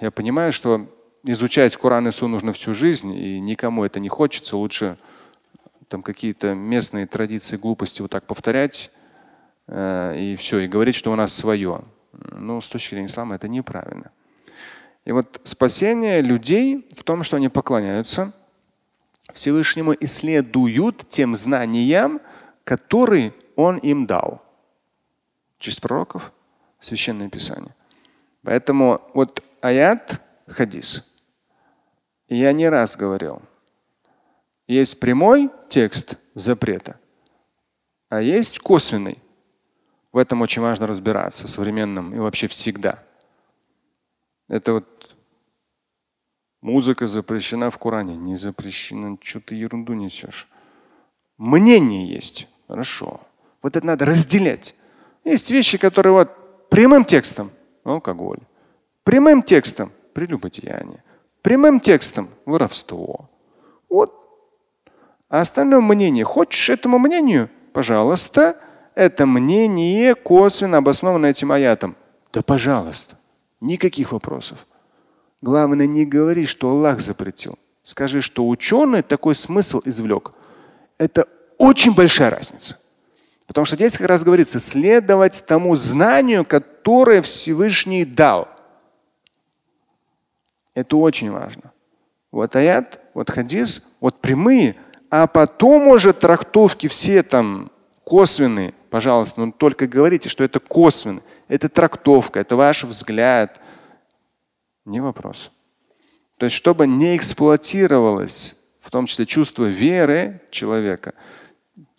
я 0.00 0.10
понимаю, 0.10 0.52
что 0.52 0.86
изучать 1.24 1.76
Коран 1.76 2.08
и 2.08 2.12
Су 2.12 2.28
нужно 2.28 2.52
всю 2.52 2.74
жизнь, 2.74 3.12
и 3.12 3.40
никому 3.40 3.84
это 3.84 3.98
не 3.98 4.08
хочется. 4.08 4.56
Лучше 4.56 4.96
там 5.88 6.02
какие-то 6.02 6.54
местные 6.54 7.06
традиции, 7.06 7.56
глупости 7.56 8.02
вот 8.02 8.10
так 8.10 8.24
повторять, 8.24 8.90
Э, 9.66 10.14
и 10.16 10.36
все, 10.36 10.58
и 10.58 10.68
говорить, 10.68 10.94
что 10.94 11.12
у 11.12 11.16
нас 11.16 11.32
свое. 11.32 11.82
Ну, 12.12 12.60
с 12.60 12.68
точки 12.68 12.90
зрения 12.90 13.06
ислама 13.06 13.36
это 13.36 13.48
неправильно. 13.48 14.10
И 15.04 15.12
вот 15.12 15.40
спасение 15.44 16.20
людей 16.20 16.86
в 16.96 17.02
том, 17.02 17.24
что 17.24 17.36
они 17.36 17.48
поклоняются 17.48 18.32
Всевышнему 19.34 19.92
и 19.92 20.06
следуют 20.06 21.08
тем 21.08 21.34
знаниям, 21.34 22.20
которые 22.62 23.34
Он 23.56 23.78
им 23.78 24.06
дал. 24.06 24.40
Через 25.58 25.80
пророков, 25.80 26.32
священное 26.78 27.28
писание. 27.28 27.74
Поэтому 28.42 29.02
вот 29.12 29.42
аят, 29.60 30.22
хадис. 30.46 31.04
Я 32.28 32.52
не 32.52 32.68
раз 32.68 32.96
говорил, 32.96 33.42
есть 34.68 35.00
прямой 35.00 35.50
текст 35.68 36.16
запрета, 36.34 36.98
а 38.08 38.20
есть 38.20 38.60
косвенный. 38.60 39.18
В 40.12 40.18
этом 40.18 40.42
очень 40.42 40.62
важно 40.62 40.86
разбираться, 40.86 41.48
современным 41.48 42.14
и 42.14 42.18
вообще 42.18 42.46
всегда. 42.46 43.02
Это 44.48 44.74
вот 44.74 44.93
музыка 46.64 47.08
запрещена 47.08 47.70
в 47.70 47.76
Коране, 47.78 48.16
не 48.16 48.36
запрещена, 48.36 49.18
что 49.22 49.40
ты 49.40 49.54
ерунду 49.54 49.92
несешь. 49.92 50.48
Мнение 51.36 52.06
есть. 52.06 52.48
Хорошо. 52.66 53.20
Вот 53.62 53.76
это 53.76 53.86
надо 53.86 54.06
разделять. 54.06 54.74
Есть 55.24 55.50
вещи, 55.50 55.76
которые 55.76 56.14
вот 56.14 56.68
прямым 56.70 57.04
текстом 57.04 57.50
алкоголь, 57.84 58.40
прямым 59.04 59.42
текстом 59.42 59.92
прелюбодеяние, 60.14 61.04
прямым 61.42 61.80
текстом 61.80 62.30
воровство. 62.46 63.28
Вот. 63.90 64.14
А 65.28 65.40
остальное 65.40 65.80
мнение. 65.80 66.24
Хочешь 66.24 66.70
этому 66.70 66.98
мнению? 66.98 67.50
Пожалуйста, 67.74 68.56
это 68.94 69.26
мнение 69.26 70.14
косвенно 70.14 70.78
обосновано 70.78 71.26
этим 71.26 71.52
аятом. 71.52 71.94
Да 72.32 72.40
пожалуйста, 72.42 73.18
никаких 73.60 74.12
вопросов. 74.12 74.66
Главное, 75.44 75.86
не 75.86 76.06
говори, 76.06 76.46
что 76.46 76.70
Аллах 76.70 77.00
запретил. 77.00 77.58
Скажи, 77.82 78.22
что 78.22 78.48
ученый 78.48 79.02
такой 79.02 79.36
смысл 79.36 79.82
извлек. 79.84 80.32
Это 80.96 81.28
очень 81.58 81.94
большая 81.94 82.30
разница. 82.30 82.78
Потому 83.46 83.66
что 83.66 83.76
здесь 83.76 83.98
как 83.98 84.06
раз 84.06 84.24
говорится, 84.24 84.58
следовать 84.58 85.44
тому 85.46 85.76
знанию, 85.76 86.46
которое 86.46 87.20
Всевышний 87.20 88.06
дал. 88.06 88.48
Это 90.72 90.96
очень 90.96 91.30
важно. 91.30 91.72
Вот 92.32 92.56
аят, 92.56 93.00
вот 93.12 93.28
хадис, 93.28 93.82
вот 94.00 94.22
прямые, 94.22 94.76
а 95.10 95.26
потом 95.26 95.88
уже 95.88 96.14
трактовки 96.14 96.88
все 96.88 97.22
там 97.22 97.70
косвенные, 98.02 98.72
Пожалуйста, 98.94 99.40
но 99.40 99.50
только 99.50 99.88
говорите, 99.88 100.28
что 100.28 100.44
это 100.44 100.60
косвенно, 100.60 101.20
это 101.48 101.68
трактовка, 101.68 102.38
это 102.38 102.54
ваш 102.54 102.84
взгляд. 102.84 103.60
Не 104.84 105.00
вопрос. 105.00 105.50
То 106.36 106.46
есть, 106.46 106.56
чтобы 106.56 106.86
не 106.86 107.16
эксплуатировалось, 107.16 108.56
в 108.80 108.90
том 108.90 109.06
числе 109.06 109.24
чувство 109.24 109.64
веры 109.64 110.42
человека, 110.50 111.14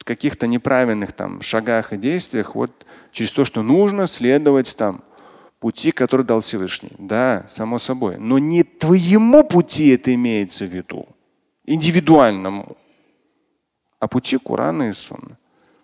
каких-то 0.03 0.45
неправильных 0.45 1.13
там 1.13 1.41
шагах 1.41 1.91
и 1.91 1.97
действиях, 1.97 2.55
вот 2.55 2.85
через 3.11 3.31
то, 3.31 3.43
что 3.43 3.63
нужно 3.63 4.07
следовать 4.07 4.77
там 4.77 5.03
пути, 5.59 5.91
который 5.91 6.25
дал 6.25 6.41
Всевышний. 6.41 6.91
Да, 6.99 7.45
само 7.49 7.79
собой. 7.79 8.17
Но 8.17 8.37
не 8.37 8.63
твоему 8.63 9.43
пути 9.43 9.89
это 9.89 10.13
имеется 10.13 10.65
в 10.65 10.69
виду, 10.69 11.07
индивидуальному, 11.65 12.77
а 13.99 14.07
пути 14.07 14.37
Корана 14.37 14.89
и 14.89 14.93
Сунны. 14.93 15.37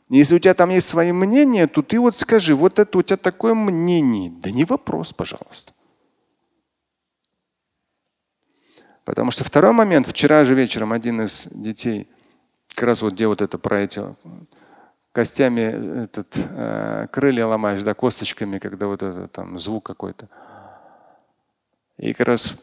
Если 0.08 0.36
у 0.36 0.40
тебя 0.40 0.54
там 0.54 0.70
есть 0.70 0.88
свои 0.88 1.12
мнения, 1.12 1.68
то 1.68 1.82
ты 1.82 2.00
вот 2.00 2.18
скажи, 2.18 2.54
вот 2.54 2.78
это 2.78 2.98
у 2.98 3.02
тебя 3.02 3.18
такое 3.18 3.56
мнение. 3.56 4.30
Да 4.30 4.52
не 4.52 4.66
вопрос, 4.66 5.14
пожалуйста. 5.14 5.74
Потому 9.12 9.30
что 9.30 9.44
второй 9.44 9.74
момент, 9.74 10.08
вчера 10.08 10.46
же 10.46 10.56
вечером 10.56 10.94
один 10.94 11.20
из 11.20 11.50
детей, 11.52 12.08
как 12.74 12.86
раз 12.86 13.02
вот 13.02 13.12
где 13.12 13.28
вот 13.28 13.42
это 13.42 13.58
про 13.58 13.82
эти 13.82 14.02
костями 15.12 16.04
этот, 16.04 16.34
э, 16.38 17.08
крылья 17.12 17.46
ломаешь, 17.46 17.82
да, 17.82 17.94
косточками, 17.94 18.58
когда 18.58 18.88
вот 18.88 19.04
это 19.04 19.28
там 19.28 19.60
звук 19.60 19.86
какой-то. 19.86 20.30
И 21.98 22.14
как 22.14 22.26
раз 22.26 22.56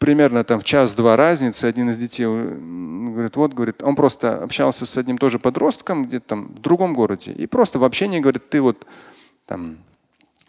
примерно 0.00 0.42
там 0.42 0.58
в 0.58 0.64
час-два 0.64 1.14
разницы 1.14 1.66
один 1.66 1.90
из 1.90 1.98
детей 1.98 2.26
говорит, 2.26 3.36
вот, 3.36 3.54
говорит, 3.54 3.84
он 3.84 3.94
просто 3.94 4.42
общался 4.42 4.84
с 4.84 4.98
одним 4.98 5.16
тоже 5.16 5.38
подростком 5.38 6.06
где-то 6.06 6.26
там 6.26 6.46
в 6.48 6.60
другом 6.60 6.92
городе. 6.92 7.30
И 7.30 7.46
просто 7.46 7.78
в 7.78 7.84
общении 7.84 8.18
говорит, 8.18 8.50
ты 8.50 8.60
вот 8.60 8.84
там 9.46 9.78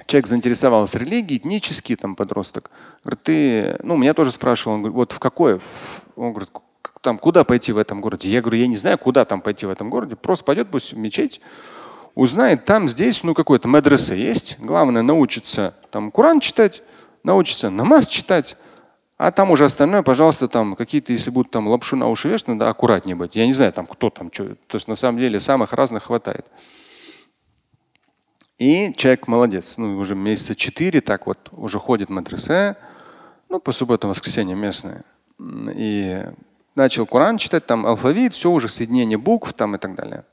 человек 0.08 0.28
заинтересовался 0.28 0.98
религией, 0.98 1.40
этнический 1.40 1.96
там 1.96 2.16
подросток. 2.16 2.70
Говорит, 3.04 3.24
ты, 3.24 3.78
ну, 3.84 3.96
меня 3.98 4.14
тоже 4.14 4.32
спрашивал, 4.32 4.76
он 4.76 4.82
говорит, 4.82 4.96
вот 4.96 5.12
в 5.12 5.20
какое? 5.20 5.60
Он 6.16 6.32
говорит, 6.32 6.50
там, 7.02 7.18
куда 7.18 7.44
пойти 7.44 7.72
в 7.72 7.78
этом 7.78 8.02
городе? 8.02 8.30
Я 8.30 8.42
говорю, 8.42 8.58
я 8.58 8.68
не 8.68 8.78
знаю, 8.78 8.98
куда 8.98 9.26
там 9.26 9.42
пойти 9.42 9.66
в 9.66 9.70
этом 9.70 9.90
городе. 9.90 10.16
Просто 10.16 10.46
пойдет 10.46 10.70
пусть 10.70 10.94
в 10.94 10.98
мечеть, 10.98 11.42
узнает, 12.16 12.66
там, 12.66 12.90
здесь, 12.90 13.24
ну, 13.24 13.34
какой-то 13.34 13.68
медресе 13.68 14.20
есть. 14.20 14.58
Главное 14.60 15.02
научиться 15.02 15.76
там 15.92 16.12
Куран 16.12 16.40
читать, 16.40 16.82
научиться 17.24 17.70
намаз 17.70 18.08
читать. 18.08 18.58
А 19.18 19.32
там 19.32 19.52
уже 19.52 19.66
остальное, 19.66 20.02
пожалуйста, 20.02 20.48
там 20.48 20.76
какие-то, 20.76 21.14
если 21.14 21.30
будут 21.30 21.52
там 21.52 21.68
лапшу 21.68 21.96
на 21.96 22.10
уши 22.10 22.30
вешать, 22.30 22.48
надо 22.48 22.70
аккуратнее 22.70 23.16
быть. 23.16 23.36
Я 23.36 23.46
не 23.46 23.54
знаю, 23.54 23.72
там 23.72 23.86
кто 23.86 24.10
там 24.10 24.32
что. 24.34 24.56
То 24.68 24.76
есть 24.76 24.88
на 24.88 24.96
самом 24.96 25.20
деле 25.20 25.40
самых 25.40 25.72
разных 25.74 26.04
хватает. 26.04 26.46
И 28.63 28.93
человек 28.96 29.27
молодец. 29.27 29.74
Ну, 29.75 29.98
уже 29.98 30.15
месяца 30.15 30.55
четыре 30.55 31.01
так 31.01 31.27
вот 31.27 31.50
уже 31.51 31.79
ходит 31.79 32.08
в 32.08 32.13
мадресе, 32.13 32.77
ну, 33.50 33.60
по 33.60 33.74
субботам, 33.74 34.12
воскресенье 34.12 34.55
местное. 34.55 35.03
И 35.75 36.24
начал 36.74 37.05
Коран 37.05 37.38
читать, 37.38 37.65
там 37.65 37.86
алфавит, 37.86 38.34
все 38.34 38.50
уже 38.50 38.70
соединение 38.70 39.17
букв 39.17 39.51
там 39.51 39.75
и 39.75 39.79
так 39.79 39.96
далее. 39.96 40.24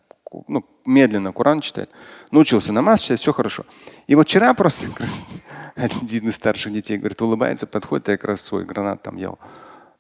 Ну, 0.47 0.65
медленно 0.87 1.33
Коран 1.33 1.61
читать. 1.61 1.89
Научился 2.31 2.73
намаз 2.73 3.01
читать, 3.01 3.19
все 3.19 3.33
хорошо. 3.33 3.65
И 4.07 4.15
вот 4.15 4.29
вчера 4.29 4.55
просто 4.55 4.87
один 5.75 6.29
из 6.29 6.37
старших 6.37 6.71
детей, 6.71 6.99
говорит, 6.99 7.21
улыбается, 7.21 7.67
подходит, 7.67 8.07
я 8.07 8.17
как 8.17 8.29
раз 8.29 8.43
свой 8.43 8.65
гранат 8.65 9.03
там 9.03 9.17
ел 9.17 9.41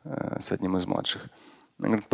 э, 0.04 0.37
с 0.38 0.52
одним 0.52 0.76
из 0.76 0.87
младших. 0.87 1.26
говорит, 1.80 2.06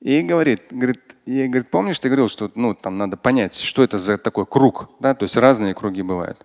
и 0.00 0.22
говорит, 0.22 0.64
говорит, 0.70 1.00
и 1.24 1.46
говорит, 1.46 1.70
помнишь, 1.70 1.98
ты 1.98 2.08
говорил, 2.08 2.28
что 2.28 2.50
ну, 2.54 2.74
там 2.74 2.98
надо 2.98 3.16
понять, 3.16 3.54
что 3.54 3.82
это 3.82 3.98
за 3.98 4.18
такой 4.18 4.46
круг, 4.46 4.90
да, 5.00 5.14
то 5.14 5.24
есть 5.24 5.36
разные 5.36 5.74
круги 5.74 6.02
бывают. 6.02 6.44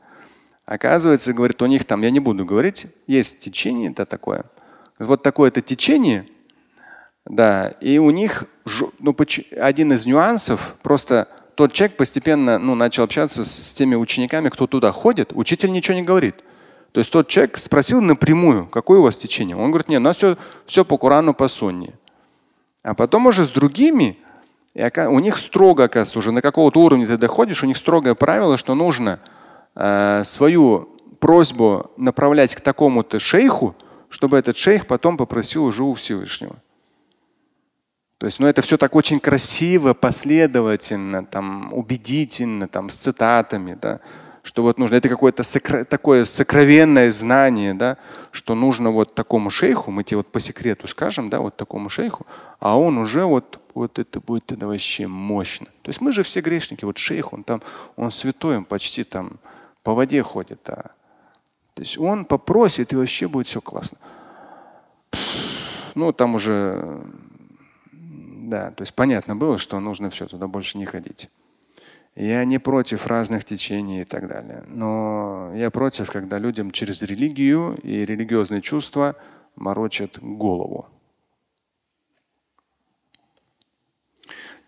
Оказывается, 0.65 1.33
говорит, 1.33 1.61
у 1.61 1.65
них 1.65 1.85
там, 1.85 2.01
я 2.01 2.11
не 2.11 2.19
буду 2.19 2.45
говорить, 2.45 2.87
есть 3.07 3.39
течение, 3.39 3.91
это 3.91 4.05
такое. 4.05 4.45
Вот 4.99 5.23
такое-то 5.23 5.61
течение, 5.61 6.27
да, 7.25 7.69
и 7.81 7.97
у 7.97 8.11
них 8.11 8.45
ну, 8.99 9.15
один 9.59 9.93
из 9.93 10.05
нюансов, 10.05 10.75
просто 10.81 11.27
тот 11.55 11.73
человек 11.73 11.97
постепенно 11.97 12.57
ну, 12.57 12.73
начал 12.75 13.03
общаться 13.03 13.43
с 13.43 13.73
теми 13.73 13.95
учениками, 13.95 14.47
кто 14.47 14.65
туда 14.65 14.93
ходит. 14.93 15.31
Учитель 15.33 15.71
ничего 15.71 15.95
не 15.95 16.03
говорит. 16.03 16.35
То 16.93 17.01
есть 17.01 17.11
тот 17.11 17.27
человек 17.27 17.57
спросил 17.57 18.01
напрямую, 18.01 18.67
какое 18.67 18.99
у 18.99 19.03
вас 19.03 19.17
течение. 19.17 19.57
Он 19.57 19.69
говорит, 19.69 19.89
нет, 19.89 19.99
у 19.99 20.03
нас 20.03 20.15
все, 20.15 20.37
все 20.65 20.85
по 20.85 20.97
Корану, 20.97 21.33
по 21.33 21.49
Сунне. 21.49 21.98
А 22.83 22.93
потом 22.93 23.27
уже 23.27 23.45
с 23.45 23.49
другими, 23.49 24.17
у 24.73 25.19
них 25.19 25.37
строго, 25.37 25.85
оказывается, 25.85 26.19
уже 26.19 26.31
на 26.31 26.41
какого-то 26.41 26.79
уровня 26.79 27.07
ты 27.07 27.17
доходишь, 27.17 27.63
у 27.63 27.67
них 27.67 27.77
строгое 27.77 28.15
правило, 28.15 28.57
что 28.57 28.75
нужно 28.75 29.19
э, 29.75 30.23
свою 30.23 30.89
просьбу 31.19 31.91
направлять 31.97 32.55
к 32.55 32.61
такому-то 32.61 33.19
шейху, 33.19 33.75
чтобы 34.09 34.37
этот 34.37 34.57
шейх 34.57 34.87
потом 34.87 35.17
попросил 35.17 35.65
уже 35.65 35.83
у 35.83 35.93
Всевышнего. 35.93 36.55
То 38.17 38.25
есть, 38.25 38.39
ну, 38.39 38.47
это 38.47 38.61
все 38.61 38.77
так 38.77 38.95
очень 38.95 39.19
красиво, 39.19 39.93
последовательно, 39.93 41.25
там, 41.25 41.73
убедительно, 41.73 42.67
там, 42.67 42.89
с 42.89 42.95
цитатами, 42.95 43.77
да, 43.81 44.01
что 44.49 44.63
вот 44.63 44.79
нужно, 44.79 44.95
это 44.95 45.09
какое-то 45.09 45.43
сокро, 45.43 45.83
такое 45.83 46.25
сокровенное 46.25 47.11
знание, 47.11 47.75
да, 47.75 47.97
что 48.31 48.55
нужно 48.55 48.89
вот 48.89 49.13
такому 49.13 49.51
шейху, 49.51 49.91
мы 49.91 50.03
тебе 50.03 50.17
вот 50.17 50.31
по 50.31 50.39
секрету 50.39 50.87
скажем, 50.87 51.29
да, 51.29 51.39
вот 51.39 51.55
такому 51.55 51.87
шейху, 51.87 52.25
а 52.59 52.79
он 52.79 52.97
уже 52.97 53.25
вот, 53.25 53.59
вот 53.75 53.99
это 53.99 54.19
будет 54.19 54.47
тогда 54.47 54.65
вообще 54.65 55.05
мощно. 55.05 55.67
То 55.83 55.89
есть 55.89 56.01
мы 56.01 56.11
же 56.13 56.23
все 56.23 56.41
грешники, 56.41 56.83
вот 56.83 56.97
шейх, 56.97 57.31
он 57.31 57.43
там, 57.43 57.61
он 57.95 58.09
святой, 58.09 58.57
он 58.57 58.65
почти 58.65 59.03
там 59.03 59.33
по 59.83 59.93
воде 59.93 60.23
ходит, 60.23 60.67
а. 60.67 60.93
То 61.75 61.83
есть 61.83 61.99
он 61.99 62.25
попросит, 62.25 62.91
и 62.91 62.95
вообще 62.95 63.27
будет 63.27 63.45
все 63.45 63.61
классно. 63.61 63.99
Ну, 65.93 66.11
там 66.11 66.33
уже 66.33 67.03
да, 68.49 68.71
то 68.71 68.81
есть 68.81 68.95
понятно 68.95 69.35
было, 69.35 69.59
что 69.59 69.79
нужно 69.79 70.09
все 70.09 70.25
туда 70.25 70.47
больше 70.47 70.79
не 70.79 70.87
ходить. 70.87 71.29
Я 72.15 72.43
не 72.45 72.59
против 72.59 73.07
разных 73.07 73.45
течений 73.45 74.01
и 74.01 74.05
так 74.05 74.27
далее. 74.27 74.63
Но 74.67 75.53
я 75.55 75.71
против, 75.71 76.11
когда 76.11 76.37
людям 76.37 76.71
через 76.71 77.01
религию 77.01 77.77
и 77.83 78.05
религиозные 78.05 78.61
чувства 78.61 79.15
морочат 79.55 80.19
голову. 80.19 80.87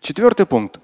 Четвертый 0.00 0.46
пункт. 0.46 0.80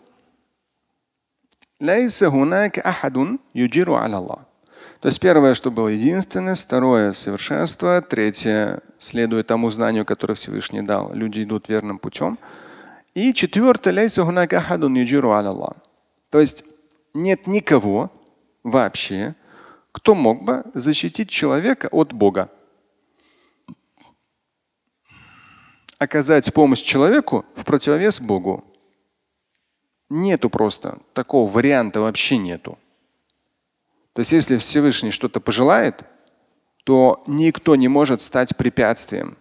То 5.01 5.09
есть 5.09 5.21
первое, 5.21 5.55
что 5.55 5.71
было 5.71 5.89
единственное, 5.89 6.57
второе 6.57 7.13
совершенство, 7.13 8.03
третье 8.03 8.81
следует 8.99 9.47
тому 9.47 9.71
знанию, 9.71 10.05
которое 10.05 10.35
Всевышний 10.35 10.83
дал. 10.83 11.13
Люди 11.15 11.45
идут 11.45 11.69
верным 11.69 11.99
путем. 11.99 12.39
И 13.15 13.33
четвертое, 13.33 13.93
то 16.31 16.41
есть 16.41 16.65
нет 17.15 17.47
никого 17.47 18.13
вообще, 18.63 19.35
кто 19.93 20.15
мог 20.15 20.45
бы 20.45 20.65
защитить 20.75 21.29
человека 21.31 21.89
от 21.91 22.13
Бога. 22.13 22.51
Оказать 25.99 26.53
помощь 26.55 26.83
человеку 26.83 27.45
в 27.57 27.65
противовес 27.65 28.21
Богу. 28.21 28.65
Нету 30.09 30.49
просто. 30.49 30.99
Такого 31.13 31.51
варианта 31.51 32.01
вообще 32.01 32.39
нету. 32.39 32.79
То 34.13 34.21
есть 34.21 34.33
если 34.33 34.59
Всевышний 34.59 35.11
что-то 35.11 35.41
пожелает, 35.41 36.05
то 36.85 37.23
никто 37.27 37.77
не 37.77 37.89
может 37.89 38.23
стать 38.23 38.57
препятствием. 38.57 39.37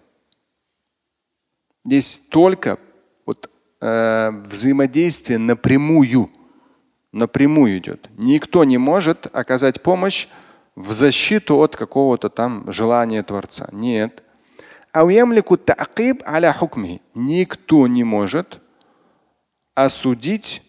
Здесь 1.86 2.18
только 2.30 2.80
вот 3.26 3.50
э, 3.80 4.32
взаимодействие 4.46 5.40
напрямую, 5.40 6.30
напрямую 7.12 7.78
идет. 7.78 8.10
Никто 8.18 8.64
не 8.64 8.78
может 8.78 9.28
оказать 9.32 9.82
помощь 9.82 10.28
в 10.76 10.92
защиту 10.92 11.58
от 11.58 11.76
какого-то 11.76 12.30
там 12.30 12.72
желания 12.72 13.24
Творца. 13.24 13.68
Нет. 13.72 14.24
Никто 17.14 17.88
не 17.88 18.04
может 18.04 18.60
осудить 19.76 20.64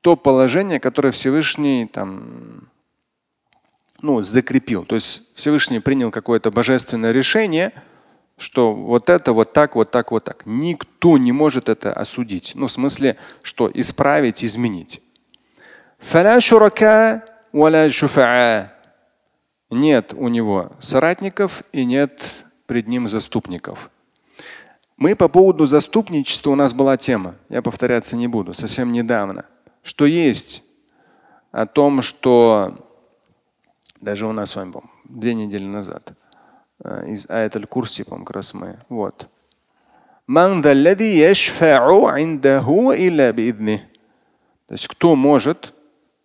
то 0.00 0.16
положение, 0.16 0.80
которое 0.80 1.12
Всевышний 1.12 1.86
там, 1.86 2.70
ну, 4.00 4.22
закрепил. 4.22 4.84
То 4.84 4.94
есть 4.94 5.22
Всевышний 5.34 5.80
принял 5.80 6.10
какое-то 6.10 6.50
божественное 6.50 7.12
решение– 7.12 7.72
что 8.40 8.72
вот 8.72 9.10
это 9.10 9.32
вот 9.34 9.52
так, 9.52 9.76
вот 9.76 9.90
так, 9.90 10.10
вот 10.10 10.24
так. 10.24 10.42
Никто 10.46 11.18
не 11.18 11.30
может 11.30 11.68
это 11.68 11.92
осудить. 11.92 12.52
Ну, 12.54 12.68
в 12.68 12.72
смысле, 12.72 13.16
что 13.42 13.70
исправить, 13.72 14.42
изменить. 14.42 15.02
Нет 19.70 20.12
у 20.14 20.28
него 20.28 20.72
соратников 20.80 21.62
и 21.72 21.84
нет 21.84 22.44
пред 22.66 22.88
ним 22.88 23.08
заступников. 23.08 23.90
Мы 24.96 25.14
по 25.14 25.28
поводу 25.28 25.66
заступничества 25.66 26.50
у 26.50 26.54
нас 26.54 26.72
была 26.72 26.96
тема, 26.96 27.36
я 27.48 27.62
повторяться 27.62 28.16
не 28.16 28.26
буду, 28.26 28.52
совсем 28.54 28.92
недавно, 28.92 29.44
что 29.82 30.06
есть 30.06 30.62
о 31.52 31.66
том, 31.66 32.02
что 32.02 32.86
даже 34.00 34.26
у 34.26 34.32
нас 34.32 34.50
с 34.50 34.56
вами 34.56 34.74
две 35.04 35.34
недели 35.34 35.64
назад– 35.64 36.12
Э, 36.82 37.04
из 37.06 37.28
аят 37.28 37.56
аль-Курси, 37.56 38.04
по-моему, 38.04 38.24
как 38.24 38.36
раз 38.36 38.54
мы. 38.54 38.78
Вот. 38.88 39.28
То 44.66 44.74
есть 44.74 44.88
кто 44.88 45.16
может 45.16 45.74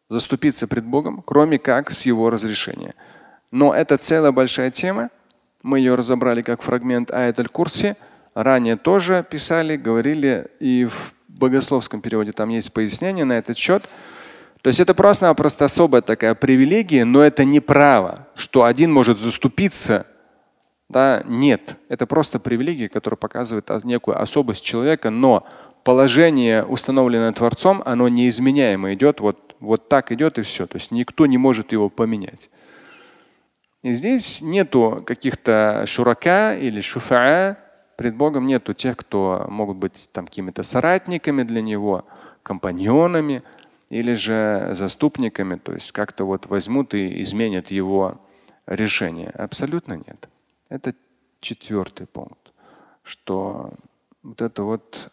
заступиться 0.09 0.67
пред 0.67 0.85
Богом, 0.85 1.23
кроме 1.25 1.57
как 1.59 1.91
с 1.91 2.05
его 2.05 2.29
разрешения. 2.29 2.93
Но 3.51 3.73
это 3.73 3.97
целая 3.97 4.31
большая 4.31 4.71
тема. 4.71 5.09
Мы 5.63 5.79
ее 5.79 5.95
разобрали 5.95 6.41
как 6.41 6.61
фрагмент 6.61 7.11
аят 7.11 7.39
аль-Курси. 7.39 7.95
Ранее 8.33 8.75
тоже 8.75 9.25
писали, 9.27 9.77
говорили 9.77 10.47
и 10.59 10.85
в 10.85 11.13
богословском 11.27 12.01
переводе 12.01 12.31
там 12.31 12.49
есть 12.49 12.73
пояснение 12.73 13.25
на 13.25 13.33
этот 13.33 13.57
счет. 13.57 13.83
То 14.61 14.69
есть 14.69 14.79
это 14.79 14.93
просто-напросто 14.93 15.65
особая 15.65 16.01
такая 16.01 16.33
привилегия, 16.33 17.05
но 17.05 17.21
это 17.21 17.45
не 17.45 17.59
право, 17.59 18.27
что 18.35 18.63
один 18.63 18.91
может 18.91 19.19
заступиться 19.19 20.07
да, 20.89 21.23
нет. 21.25 21.77
Это 21.89 22.05
просто 22.05 22.39
привилегия, 22.39 22.89
которая 22.89 23.17
показывает 23.17 23.69
некую 23.83 24.21
особость 24.21 24.63
человека, 24.63 25.09
но 25.09 25.47
положение, 25.83 26.63
установленное 26.63 27.31
Творцом, 27.31 27.81
оно 27.85 28.07
неизменяемо 28.07 28.93
идет, 28.93 29.19
вот, 29.19 29.55
вот 29.59 29.89
так 29.89 30.11
идет 30.11 30.37
и 30.37 30.43
все. 30.43 30.67
То 30.67 30.77
есть 30.77 30.91
никто 30.91 31.25
не 31.25 31.37
может 31.37 31.71
его 31.71 31.89
поменять. 31.89 32.49
И 33.81 33.93
здесь 33.93 34.41
нету 34.41 35.03
каких-то 35.05 35.85
шурака 35.87 36.55
или 36.55 36.81
шуфаа. 36.81 37.57
Пред 37.97 38.15
Богом 38.15 38.45
нету 38.45 38.73
тех, 38.73 38.97
кто 38.97 39.45
могут 39.47 39.77
быть 39.77 40.09
там 40.11 40.25
какими-то 40.25 40.63
соратниками 40.63 41.43
для 41.43 41.61
него, 41.61 42.05
компаньонами 42.43 43.43
или 43.89 44.15
же 44.15 44.71
заступниками, 44.73 45.55
то 45.55 45.71
есть 45.73 45.91
как-то 45.91 46.25
вот 46.25 46.47
возьмут 46.47 46.93
и 46.93 47.21
изменят 47.23 47.71
его 47.71 48.19
решение. 48.65 49.29
Абсолютно 49.29 49.93
нет. 49.93 50.29
Это 50.68 50.94
четвертый 51.40 52.06
пункт, 52.06 52.52
что 53.02 53.72
вот 54.22 54.40
это 54.42 54.62
вот 54.62 55.12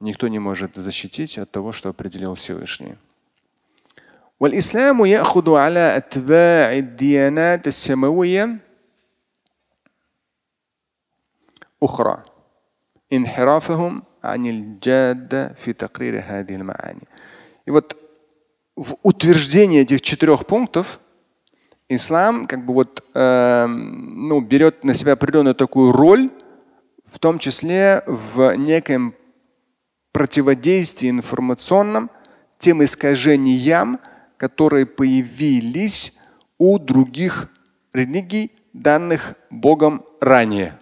никто 0.00 0.28
не 0.28 0.38
может 0.38 0.76
защитить 0.76 1.38
от 1.38 1.50
того, 1.50 1.72
что 1.72 1.88
определил 1.88 2.34
Всевышний. 2.34 2.96
والإسلام 4.40 5.04
يأخذ 5.04 5.54
على 5.54 5.96
أتباع 5.96 6.72
الديانات 6.72 7.66
السماوية 7.66 8.58
أخرى 11.82 12.22
انحرافهم 13.12 14.02
عن 14.24 14.46
الجادة 14.46 15.52
في 15.52 15.72
تقرير 15.72 16.22
هذه 16.26 16.54
المعاني. 16.54 17.06
И 17.66 17.70
вот 17.70 17.96
в 18.76 18.94
утверждении 19.02 19.80
этих 19.80 20.00
четырех 20.00 20.46
пунктов 20.46 21.00
ислам 21.89 22.47
как 22.47 22.65
бы 22.65 22.73
вот 22.73 23.03
э, 23.13 23.65
ну, 23.67 24.41
берет 24.41 24.83
на 24.83 24.93
себя 24.93 25.13
определенную 25.13 25.55
такую 25.55 25.91
роль, 25.91 26.29
в 27.05 27.19
том 27.19 27.39
числе 27.39 28.03
в 28.07 28.55
неком 28.55 29.13
противодействии 30.11 31.09
информационном 31.09 32.09
тем 32.57 32.83
искажениям, 32.83 33.99
которые 34.37 34.85
появились 34.85 36.17
у 36.57 36.79
других 36.79 37.49
религий, 37.93 38.51
данных 38.73 39.35
Богом 39.49 40.03
ранее. 40.19 40.79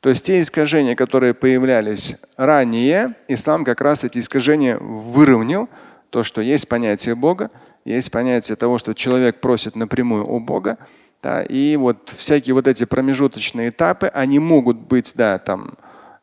То 0.00 0.08
есть 0.08 0.24
те 0.24 0.40
искажения, 0.40 0.94
которые 0.94 1.34
появлялись 1.34 2.16
ранее, 2.36 3.14
ислам 3.26 3.64
как 3.64 3.80
раз 3.80 4.04
эти 4.04 4.18
искажения 4.18 4.78
выровнял, 4.78 5.68
то, 6.10 6.22
что 6.22 6.40
есть 6.40 6.68
понятие 6.68 7.14
Бога, 7.14 7.50
есть 7.84 8.10
понятие 8.10 8.56
того, 8.56 8.78
что 8.78 8.94
человек 8.94 9.40
просит 9.40 9.76
напрямую 9.76 10.26
у 10.26 10.40
Бога. 10.40 10.78
Да, 11.22 11.42
и 11.42 11.76
вот 11.76 12.12
всякие 12.16 12.54
вот 12.54 12.68
эти 12.68 12.84
промежуточные 12.84 13.70
этапы, 13.70 14.06
они 14.06 14.38
могут 14.38 14.76
быть, 14.76 15.14
да, 15.16 15.38
там, 15.38 15.74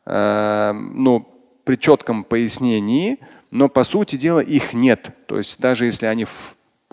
э, 0.06 0.72
ну, 0.72 1.28
при 1.64 1.76
четком 1.76 2.24
пояснении, 2.24 3.18
но 3.50 3.68
по 3.68 3.84
сути 3.84 4.16
дела 4.16 4.40
их 4.40 4.72
нет. 4.72 5.10
То 5.26 5.36
есть 5.36 5.60
даже 5.60 5.84
если 5.84 6.06
они 6.06 6.26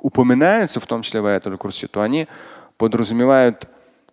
упоминаются, 0.02 0.80
в 0.80 0.88
том 0.88 1.02
числе 1.02 1.22
в 1.22 1.26
этом 1.26 1.58
курсе, 1.58 1.88
то 1.88 2.02
они 2.02 2.28
подразумевают 2.78 3.70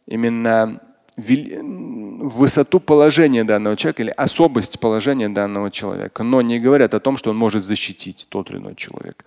именно 0.07 0.81
высоту 1.17 2.81
положения 2.81 3.45
данного 3.45 3.77
человека 3.77 4.03
или 4.03 4.11
особость 4.11 4.81
положения 4.81 5.29
данного 5.29 5.71
человека, 5.71 6.23
но 6.23 6.41
не 6.41 6.59
говорят 6.59 6.95
о 6.95 7.01
том, 7.01 7.17
что 7.17 7.31
он 7.31 7.37
может 7.37 7.65
защитить 7.65 8.27
тот 8.29 8.51
или 8.51 8.59
иной 8.59 8.75
человек. 8.75 9.25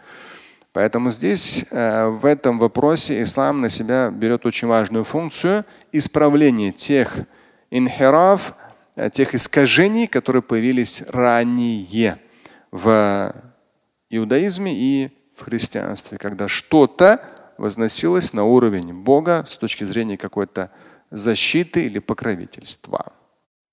Поэтому 0.74 1.12
здесь, 1.12 1.66
э, 1.70 2.08
в 2.08 2.26
этом 2.26 2.58
вопросе, 2.58 3.22
ислам 3.22 3.62
на 3.62 3.70
себя 3.70 4.10
берет 4.10 4.46
очень 4.46 4.68
важную 4.68 5.04
функцию 5.04 5.66
исправления 5.92 6.72
тех 6.72 7.20
инхираф 7.70 8.56
э, 8.96 9.12
тех 9.12 9.36
искажений, 9.36 10.08
которые 10.08 10.42
появились 10.42 11.04
ранее 11.10 12.18
в 12.72 13.36
иудаизме 14.10 14.74
и 14.76 15.12
в 15.36 15.44
христианстве, 15.44 16.18
когда 16.18 16.48
что-то 16.48 17.22
возносилось 17.60 18.34
на 18.34 18.44
уровень 18.44 18.94
Бога 18.94 19.46
с 19.48 19.58
точки 19.58 19.84
зрения 19.84 20.18
какой-то 20.18 20.72
защиты 21.12 21.86
или 21.86 22.00
покровительства. 22.00 23.14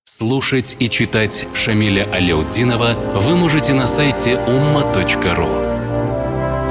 Слушать 0.03 0.75
и 0.77 0.87
читать 0.87 1.47
Шамиля 1.55 2.07
Аляутдинова 2.11 2.93
вы 3.15 3.35
можете 3.35 3.73
на 3.73 3.87
сайте 3.87 4.33
umma.ru. 4.33 5.70